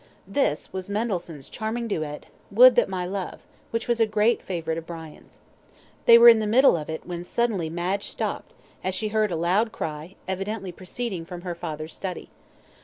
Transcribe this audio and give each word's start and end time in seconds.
This 0.27 0.73
was 0.73 0.89
Mendelssohn's 0.89 1.47
charming 1.47 1.87
duet, 1.87 2.25
"Would 2.49 2.73
that 2.75 2.89
my 2.89 3.05
Love," 3.05 3.39
which 3.69 3.87
was 3.87 3.99
a 3.99 4.07
great 4.07 4.41
favourite 4.41 4.79
of 4.79 4.87
Brian's. 4.87 5.37
They 6.07 6.17
were 6.17 6.27
in 6.27 6.39
the 6.39 6.47
middle 6.47 6.75
of 6.75 6.89
it 6.89 7.05
when 7.05 7.23
suddenly 7.23 7.69
Madge 7.69 8.07
stopped, 8.09 8.51
as 8.83 8.95
she 8.95 9.09
heard 9.09 9.29
a 9.31 9.35
loud 9.35 9.71
cry, 9.71 10.15
evidently 10.27 10.71
proceeding 10.71 11.23
from 11.23 11.41
her 11.41 11.53
father's 11.53 11.93
study. 11.93 12.31